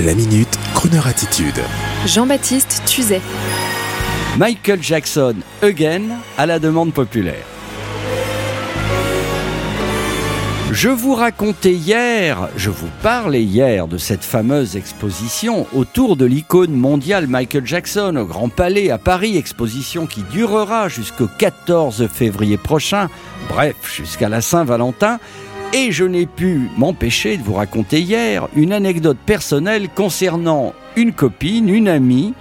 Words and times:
La 0.00 0.14
minute, 0.14 0.58
Kroneur 0.74 1.06
attitude. 1.06 1.60
Jean-Baptiste 2.06 2.82
Tuzet. 2.86 3.20
Michael 4.38 4.82
Jackson, 4.82 5.34
again, 5.60 6.02
à 6.38 6.46
la 6.46 6.58
demande 6.58 6.94
populaire. 6.94 7.44
Je 10.72 10.88
vous 10.88 11.14
racontais 11.14 11.74
hier, 11.74 12.48
je 12.56 12.70
vous 12.70 12.88
parlais 13.02 13.42
hier 13.44 13.86
de 13.86 13.98
cette 13.98 14.24
fameuse 14.24 14.76
exposition 14.76 15.66
autour 15.74 16.16
de 16.16 16.24
l'icône 16.24 16.72
mondiale 16.72 17.26
Michael 17.26 17.66
Jackson 17.66 18.16
au 18.16 18.24
Grand 18.24 18.48
Palais 18.48 18.90
à 18.90 18.96
Paris, 18.96 19.36
exposition 19.36 20.06
qui 20.06 20.22
durera 20.22 20.88
jusqu'au 20.88 21.28
14 21.38 22.08
février 22.08 22.56
prochain, 22.56 23.10
bref, 23.50 23.76
jusqu'à 23.94 24.30
la 24.30 24.40
Saint-Valentin. 24.40 25.20
Et 25.74 25.90
je 25.90 26.04
n'ai 26.04 26.26
pu 26.26 26.68
m'empêcher 26.76 27.38
de 27.38 27.42
vous 27.42 27.54
raconter 27.54 28.00
hier 28.00 28.46
une 28.54 28.72
anecdote 28.72 29.16
personnelle 29.24 29.88
concernant 29.88 30.74
une 30.96 31.12
copine, 31.12 31.70
une 31.70 31.88
amie, 31.88 32.34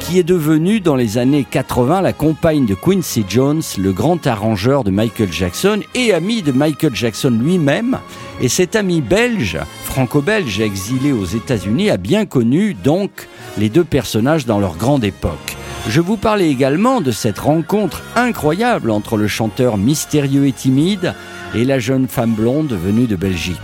qui 0.00 0.18
est 0.18 0.24
devenue 0.24 0.80
dans 0.80 0.96
les 0.96 1.16
années 1.16 1.46
80 1.48 2.02
la 2.02 2.12
compagne 2.12 2.66
de 2.66 2.74
Quincy 2.74 3.24
Jones, 3.28 3.62
le 3.78 3.92
grand 3.92 4.26
arrangeur 4.26 4.82
de 4.82 4.90
Michael 4.90 5.32
Jackson 5.32 5.80
et 5.94 6.12
ami 6.12 6.42
de 6.42 6.50
Michael 6.50 6.96
Jackson 6.96 7.30
lui-même. 7.30 7.98
Et 8.40 8.48
cet 8.48 8.74
ami 8.74 9.00
belge, 9.00 9.58
franco-belge 9.84 10.60
exilé 10.60 11.12
aux 11.12 11.24
États-Unis, 11.24 11.90
a 11.90 11.96
bien 11.96 12.26
connu 12.26 12.74
donc 12.74 13.10
les 13.56 13.68
deux 13.68 13.84
personnages 13.84 14.46
dans 14.46 14.58
leur 14.58 14.76
grande 14.76 15.04
époque. 15.04 15.56
Je 15.86 16.00
vous 16.00 16.16
parlais 16.16 16.48
également 16.48 17.02
de 17.02 17.10
cette 17.10 17.38
rencontre 17.38 18.02
incroyable 18.16 18.90
entre 18.90 19.18
le 19.18 19.28
chanteur 19.28 19.76
mystérieux 19.76 20.46
et 20.46 20.52
timide 20.52 21.14
et 21.54 21.64
la 21.64 21.78
jeune 21.78 22.08
femme 22.08 22.32
blonde 22.32 22.72
venue 22.72 23.06
de 23.06 23.16
Belgique. 23.16 23.58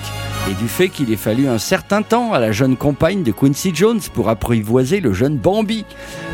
Et 0.51 0.55
du 0.55 0.69
fait 0.69 0.91
qu'il 0.91 1.10
ait 1.12 1.16
fallu 1.16 1.48
un 1.48 1.59
certain 1.59 2.02
temps 2.02 2.35
à 2.35 2.38
la 2.38 2.52
jeune 2.52 2.76
compagne 2.76 3.23
de 3.23 3.32
Quincy 3.32 3.73
Jones 3.74 4.01
pour 4.13 4.29
apprivoiser 4.29 5.01
le 5.01 5.15
jeune 5.15 5.38
Bambi. 5.38 5.87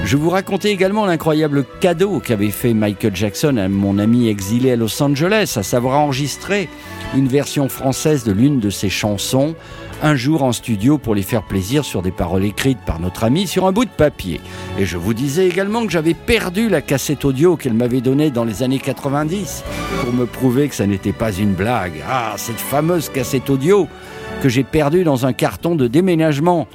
Je 0.05 0.17
vous 0.17 0.31
racontais 0.31 0.73
également 0.73 1.07
l'incroyable 1.07 1.65
cadeau 1.81 2.19
qu'avait 2.19 2.51
fait 2.51 2.75
Michael 2.75 3.15
Jackson 3.15 3.57
à 3.57 3.69
mon 3.69 3.99
ami 3.99 4.29
exilé 4.29 4.73
à 4.73 4.77
Los 4.77 5.01
Angeles, 5.01 5.55
à 5.57 5.63
savoir 5.63 6.01
enregistrer 6.01 6.69
une 7.15 7.29
version 7.29 7.69
française 7.69 8.25
de 8.25 8.33
l'une 8.33 8.59
de 8.59 8.71
ses 8.71 8.91
chansons 8.91 9.55
un 10.03 10.15
jour 10.17 10.43
en 10.43 10.53
studio 10.53 10.99
pour 10.99 11.15
lui 11.15 11.23
faire 11.23 11.43
plaisir 11.43 11.85
sur 11.85 12.03
des 12.03 12.11
paroles 12.11 12.45
écrites 12.45 12.81
par 12.85 13.01
notre 13.01 13.25
amie 13.25 13.47
sur 13.47 13.67
un 13.67 13.73
bout 13.73 13.85
de 13.85 13.91
papier. 13.91 14.41
Et 14.79 14.85
je 14.85 14.97
vous 14.97 15.15
disais 15.15 15.47
également 15.47 15.85
que 15.87 15.93
j'avais 15.93 16.15
perdu 16.15 16.69
la 16.69 16.83
cassette 16.83 17.25
audio 17.25 17.57
qu'elle 17.57 17.75
m'avait 17.75 18.01
donnée 18.01 18.31
dans 18.31 18.45
les 18.45 18.63
années 18.63 18.79
90 18.79 19.65
pour 20.03 20.13
me 20.13 20.27
prouver 20.27 20.69
que 20.69 20.75
ça 20.75 20.87
n'était 20.87 21.13
pas 21.13 21.33
une 21.33 21.55
blague. 21.55 22.03
Ah, 22.09 22.35
cette 22.37 22.61
fameuse 22.61 23.09
cassette 23.09 23.51
audio 23.51 23.89
que 24.43 24.49
j'ai 24.49 24.65
perdue 24.65 25.05
dans 25.05 25.27
un 25.27 25.33
carton 25.33 25.75
de 25.75 25.87
déménagement. 25.87 26.69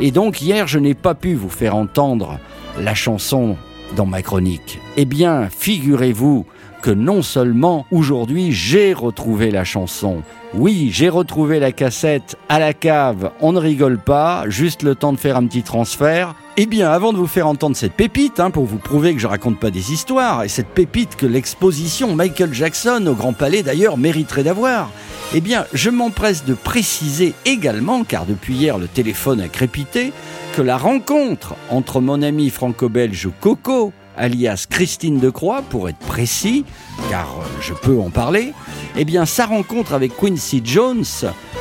Et 0.00 0.10
donc 0.10 0.42
hier, 0.42 0.66
je 0.66 0.78
n'ai 0.78 0.94
pas 0.94 1.14
pu 1.14 1.34
vous 1.34 1.48
faire 1.48 1.76
entendre 1.76 2.38
la 2.78 2.94
chanson 2.94 3.56
dans 3.94 4.06
ma 4.06 4.22
chronique. 4.22 4.80
Eh 4.96 5.04
bien, 5.04 5.48
figurez-vous 5.50 6.44
que 6.86 6.92
non 6.92 7.20
seulement 7.20 7.84
aujourd'hui 7.90 8.52
j'ai 8.52 8.92
retrouvé 8.92 9.50
la 9.50 9.64
chanson, 9.64 10.22
oui, 10.54 10.90
j'ai 10.92 11.08
retrouvé 11.08 11.58
la 11.58 11.72
cassette 11.72 12.36
à 12.48 12.60
la 12.60 12.74
cave, 12.74 13.32
on 13.40 13.50
ne 13.50 13.58
rigole 13.58 13.98
pas, 13.98 14.44
juste 14.46 14.84
le 14.84 14.94
temps 14.94 15.12
de 15.12 15.18
faire 15.18 15.36
un 15.36 15.44
petit 15.48 15.64
transfert. 15.64 16.36
Eh 16.56 16.66
bien, 16.66 16.88
avant 16.88 17.12
de 17.12 17.18
vous 17.18 17.26
faire 17.26 17.48
entendre 17.48 17.74
cette 17.74 17.94
pépite, 17.94 18.38
hein, 18.38 18.52
pour 18.52 18.66
vous 18.66 18.78
prouver 18.78 19.14
que 19.14 19.20
je 19.20 19.26
raconte 19.26 19.58
pas 19.58 19.72
des 19.72 19.92
histoires, 19.92 20.44
et 20.44 20.48
cette 20.48 20.68
pépite 20.68 21.16
que 21.16 21.26
l'exposition 21.26 22.14
Michael 22.14 22.54
Jackson 22.54 23.04
au 23.08 23.14
Grand 23.14 23.32
Palais 23.32 23.64
d'ailleurs 23.64 23.98
mériterait 23.98 24.44
d'avoir, 24.44 24.88
eh 25.34 25.40
bien, 25.40 25.66
je 25.72 25.90
m'empresse 25.90 26.44
de 26.44 26.54
préciser 26.54 27.34
également, 27.46 28.04
car 28.04 28.26
depuis 28.26 28.54
hier 28.54 28.78
le 28.78 28.86
téléphone 28.86 29.40
a 29.40 29.48
crépité, 29.48 30.12
que 30.54 30.62
la 30.62 30.78
rencontre 30.78 31.56
entre 31.68 32.00
mon 32.00 32.22
ami 32.22 32.48
franco-belge 32.48 33.28
Coco 33.40 33.92
alias 34.16 34.66
Christine 34.68 35.18
Decroix, 35.18 35.62
pour 35.62 35.88
être 35.88 35.98
précis, 35.98 36.64
car 37.10 37.26
euh, 37.40 37.44
je 37.60 37.74
peux 37.74 37.98
en 37.98 38.10
parler, 38.10 38.52
eh 38.96 39.04
bien 39.04 39.26
sa 39.26 39.46
rencontre 39.46 39.94
avec 39.94 40.16
Quincy 40.16 40.62
Jones 40.64 41.04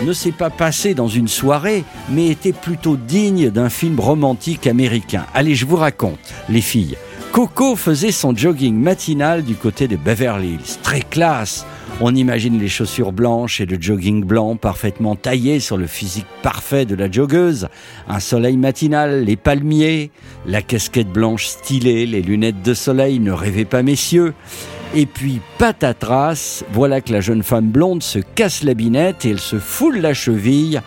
ne 0.01 0.13
s'est 0.13 0.31
pas 0.31 0.49
passée 0.49 0.93
dans 0.93 1.07
une 1.07 1.27
soirée, 1.27 1.83
mais 2.09 2.27
était 2.27 2.53
plutôt 2.53 2.97
digne 2.97 3.49
d'un 3.49 3.69
film 3.69 3.99
romantique 3.99 4.67
américain. 4.67 5.25
Allez, 5.33 5.55
je 5.55 5.65
vous 5.65 5.77
raconte, 5.77 6.19
les 6.49 6.61
filles. 6.61 6.97
Coco 7.35 7.75
faisait 7.75 8.13
son 8.13 8.33
jogging 8.33 8.77
matinal 8.77 9.43
du 9.43 9.55
côté 9.55 9.89
de 9.89 9.97
Beverly 9.97 10.51
Hills, 10.53 10.79
très 10.81 11.01
classe, 11.01 11.65
on 11.99 12.15
imagine 12.15 12.57
les 12.57 12.69
chaussures 12.69 13.11
blanches 13.11 13.59
et 13.59 13.65
le 13.65 13.75
jogging 13.77 14.23
blanc 14.23 14.55
parfaitement 14.55 15.17
taillés 15.17 15.59
sur 15.59 15.75
le 15.75 15.85
physique 15.85 16.27
parfait 16.43 16.85
de 16.85 16.95
la 16.95 17.11
joggeuse, 17.11 17.67
un 18.07 18.21
soleil 18.21 18.55
matinal, 18.55 19.25
les 19.25 19.35
palmiers, 19.35 20.11
la 20.47 20.61
casquette 20.61 21.09
blanche 21.09 21.47
stylée, 21.47 22.05
les 22.05 22.21
lunettes 22.21 22.61
de 22.61 22.73
soleil, 22.73 23.19
ne 23.19 23.33
rêvez 23.33 23.65
pas 23.65 23.83
messieurs. 23.83 24.33
Et 24.95 25.05
puis, 25.05 25.41
patatras, 25.57 26.63
voilà 26.71 27.01
que 27.01 27.11
la 27.11 27.19
jeune 27.19 27.43
femme 27.43 27.67
blonde 27.67 28.01
se 28.01 28.19
casse 28.19 28.63
la 28.63 28.75
binette 28.75 29.25
et 29.25 29.31
elle 29.31 29.39
se 29.39 29.59
foule 29.59 29.97
la 29.97 30.13
cheville 30.13 30.79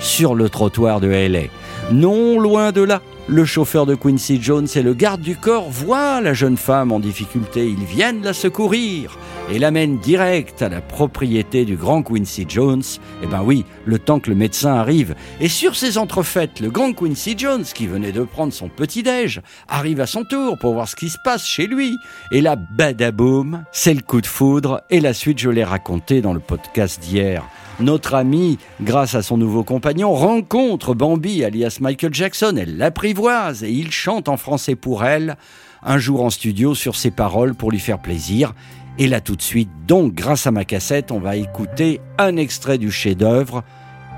sur 0.00 0.34
le 0.34 0.50
trottoir 0.50 1.00
de 1.00 1.08
LA. 1.08 1.44
Non 1.92 2.38
loin 2.38 2.72
de 2.72 2.82
là, 2.82 3.00
le 3.26 3.44
chauffeur 3.44 3.86
de 3.86 3.94
Quincy 3.94 4.38
Jones 4.40 4.66
et 4.74 4.82
le 4.82 4.92
garde 4.92 5.22
du 5.22 5.36
corps 5.36 5.70
voient 5.70 6.20
la 6.20 6.34
jeune 6.34 6.58
femme 6.58 6.92
en 6.92 7.00
difficulté. 7.00 7.66
Ils 7.66 7.84
viennent 7.84 8.22
la 8.22 8.34
secourir 8.34 9.18
et 9.50 9.58
l'amènent 9.58 9.98
direct 9.98 10.60
à 10.60 10.68
la 10.68 10.82
propriété 10.82 11.64
du 11.64 11.76
grand 11.76 12.02
Quincy 12.02 12.44
Jones. 12.46 12.82
Eh 13.22 13.26
ben 13.26 13.42
oui, 13.42 13.64
le 13.86 13.98
temps 13.98 14.20
que 14.20 14.28
le 14.28 14.36
médecin 14.36 14.74
arrive. 14.74 15.14
Et 15.40 15.48
sur 15.48 15.74
ces 15.74 15.96
entrefaites, 15.96 16.60
le 16.60 16.70
grand 16.70 16.92
Quincy 16.92 17.34
Jones, 17.36 17.64
qui 17.64 17.86
venait 17.86 18.12
de 18.12 18.22
prendre 18.22 18.52
son 18.52 18.68
petit-déj, 18.68 19.40
arrive 19.68 20.00
à 20.00 20.06
son 20.06 20.24
tour 20.24 20.58
pour 20.58 20.74
voir 20.74 20.88
ce 20.88 20.96
qui 20.96 21.08
se 21.08 21.18
passe 21.24 21.46
chez 21.46 21.66
lui. 21.66 21.96
Et 22.30 22.42
là, 22.42 22.56
badaboum, 22.56 23.64
c'est 23.72 23.94
le 23.94 24.02
coup 24.02 24.20
de 24.20 24.26
foudre. 24.26 24.82
Et 24.90 25.00
la 25.00 25.14
suite, 25.14 25.38
je 25.38 25.50
l'ai 25.50 25.64
raconté 25.64 26.20
dans 26.20 26.34
le 26.34 26.40
podcast 26.40 27.00
d'hier. 27.00 27.42
Notre 27.80 28.14
ami, 28.14 28.58
grâce 28.80 29.16
à 29.16 29.22
son 29.22 29.36
nouveau 29.36 29.64
compagnon, 29.64 30.14
rencontre 30.14 30.94
Bambi, 30.94 31.42
alias 31.42 31.78
Michael 31.80 32.14
Jackson. 32.14 32.54
Elle 32.56 32.76
l'apprivoise 32.76 33.64
et 33.64 33.70
il 33.70 33.90
chante 33.90 34.28
en 34.28 34.36
français 34.36 34.76
pour 34.76 35.04
elle, 35.04 35.36
un 35.82 35.98
jour 35.98 36.22
en 36.22 36.30
studio 36.30 36.76
sur 36.76 36.94
ses 36.94 37.10
paroles 37.10 37.54
pour 37.54 37.72
lui 37.72 37.80
faire 37.80 38.00
plaisir. 38.00 38.54
Et 38.98 39.08
là 39.08 39.20
tout 39.20 39.34
de 39.34 39.42
suite, 39.42 39.70
donc 39.88 40.14
grâce 40.14 40.46
à 40.46 40.52
ma 40.52 40.64
cassette, 40.64 41.10
on 41.10 41.18
va 41.18 41.34
écouter 41.34 42.00
un 42.16 42.36
extrait 42.36 42.78
du 42.78 42.92
chef-d'œuvre 42.92 43.64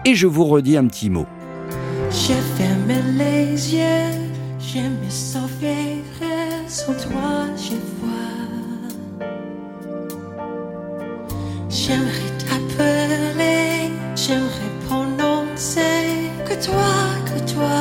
et 0.04 0.14
je 0.14 0.26
vous 0.26 0.44
redis 0.44 0.76
un 0.76 0.86
petit 0.86 1.08
mot. 1.08 1.26
J'aimerais 14.26 14.72
prononcer 14.86 16.30
que 16.46 16.54
toi, 16.64 16.94
que 17.28 17.52
toi. 17.52 17.78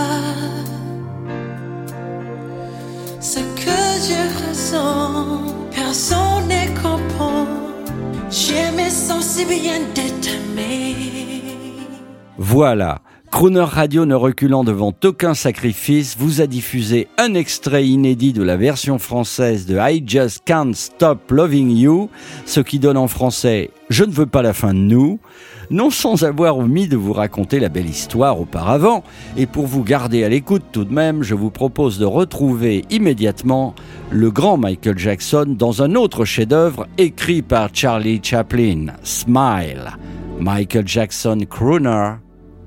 Ce 3.19 3.39
que 3.39 3.81
je 4.07 4.21
ressens, 4.41 5.53
personne 5.71 6.47
ne 6.47 6.63
comprend. 6.81 7.47
J'aimais 8.29 8.89
sans 8.89 9.21
si 9.21 9.45
bien 9.45 9.79
d'être 9.95 10.35
Voilà. 12.37 13.01
Crooner 13.35 13.65
Radio 13.67 14.05
ne 14.05 14.15
reculant 14.15 14.63
devant 14.63 14.93
aucun 15.03 15.33
sacrifice, 15.33 16.15
vous 16.17 16.39
a 16.39 16.47
diffusé 16.47 17.09
un 17.17 17.33
extrait 17.33 17.85
inédit 17.85 18.31
de 18.31 18.41
la 18.41 18.55
version 18.55 18.97
française 18.97 19.65
de 19.65 19.77
I 19.77 20.01
Just 20.07 20.43
Can't 20.45 20.73
Stop 20.73 21.31
Loving 21.31 21.69
You, 21.69 22.09
ce 22.45 22.61
qui 22.61 22.79
donne 22.79 22.95
en 22.95 23.09
français 23.09 23.71
Je 23.89 24.05
ne 24.05 24.13
veux 24.13 24.25
pas 24.25 24.41
la 24.41 24.53
fin 24.53 24.73
de 24.73 24.79
nous, 24.79 25.19
non 25.69 25.89
sans 25.89 26.23
avoir 26.23 26.57
omis 26.57 26.87
de 26.87 26.95
vous 26.95 27.11
raconter 27.11 27.59
la 27.59 27.67
belle 27.67 27.89
histoire 27.89 28.39
auparavant, 28.39 29.03
et 29.35 29.47
pour 29.47 29.67
vous 29.67 29.83
garder 29.83 30.23
à 30.23 30.29
l'écoute 30.29 30.63
tout 30.71 30.85
de 30.85 30.93
même, 30.93 31.21
je 31.21 31.35
vous 31.35 31.51
propose 31.51 31.99
de 31.99 32.05
retrouver 32.05 32.85
immédiatement 32.89 33.75
le 34.11 34.31
grand 34.31 34.55
Michael 34.55 34.97
Jackson 34.97 35.57
dans 35.59 35.83
un 35.83 35.95
autre 35.95 36.23
chef-d'œuvre 36.23 36.87
écrit 36.97 37.41
par 37.41 37.67
Charlie 37.73 38.21
Chaplin, 38.23 38.93
Smile, 39.03 39.91
Michael 40.39 40.87
Jackson 40.87 41.39
Crooner 41.49 42.13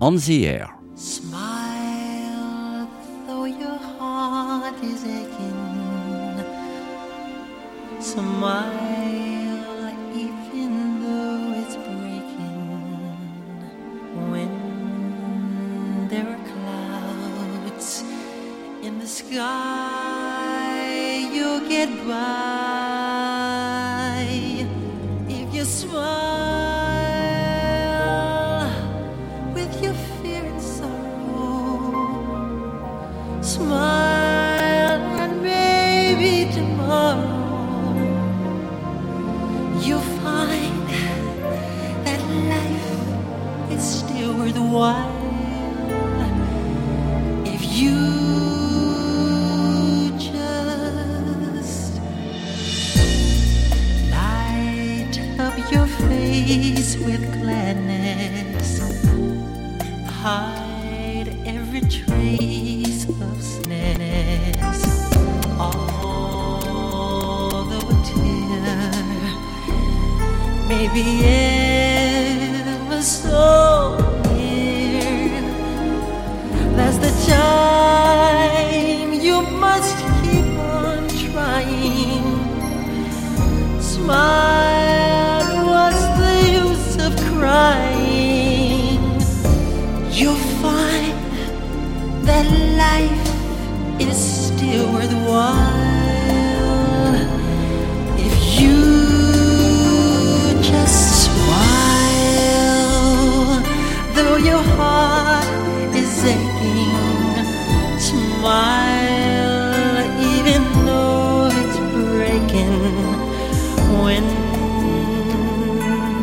on 0.01 0.17
the 0.17 0.47
air. 0.47 0.71
Smile, 0.95 2.89
though 3.27 3.45
your 3.45 3.79
heart 3.99 4.83
is 4.83 5.05
aching. 5.05 6.45
Smile, 8.01 9.93
even 10.15 11.03
though 11.03 11.53
it's 11.61 11.77
breaking. 11.77 13.17
When 14.31 14.53
there 16.09 16.29
are 16.29 16.43
clouds 16.53 18.05
in 18.83 18.99
the 19.01 19.07
sky, 19.07 19.49
you'll 21.33 21.69
get 21.69 21.89
by 22.07 23.09
if 25.29 25.55
you 25.55 25.65
smile 25.65 26.78
may 70.79 70.89
be 70.95 71.25
ever 71.25 73.03
so 73.03 73.99
near. 74.33 75.43
That's 76.77 76.99
the 76.99 77.13
time 77.33 79.13
you 79.13 79.43
must 79.65 79.97
keep 80.23 80.47
on 80.81 81.09
trying. 81.25 82.29
Smile, 83.81 85.51
what's 85.71 86.05
the 86.21 86.37
use 86.63 86.93
of 87.07 87.13
crying? 87.33 89.01
You'll 90.19 90.45
find 90.63 91.19
that 92.29 92.47
life 92.85 93.27
is 94.01 94.17
still 94.47 94.93
worthwhile 94.93 95.88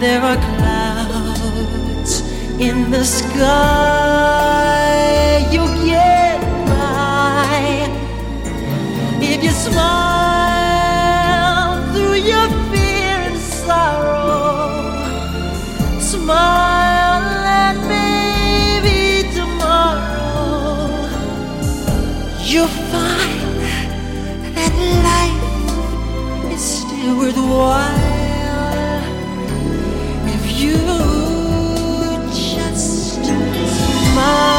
there 0.06 0.22
are 0.22 0.40
clouds 0.50 2.13
in 2.68 2.78
the 2.92 3.04
sky, 3.04 3.50
you 5.54 5.63
get 5.84 6.40
by 6.69 7.90
if 9.31 9.40
you 9.46 9.54
smile 9.68 10.62
through 11.92 12.18
your 12.31 12.48
fear 12.69 13.18
and 13.30 13.40
sorrow, 13.66 14.69
smile 16.00 17.28
and 17.63 17.78
maybe 17.96 19.00
tomorrow 19.40 20.86
you'll 22.50 22.75
find 22.94 23.58
that 24.56 24.74
life 25.10 25.46
is 26.54 26.63
still 26.78 27.13
worthwhile 27.18 28.14
You 30.65 30.77
just 32.33 33.19
went 34.15 34.56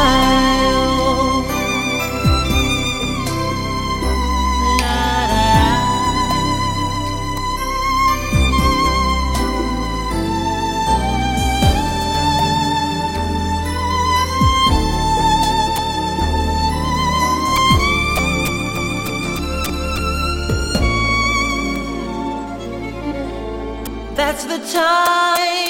that's 24.15 24.45
the 24.45 24.59
time 24.71 25.66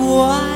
我。 0.00 0.49